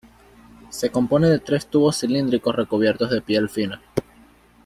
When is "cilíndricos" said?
1.99-2.55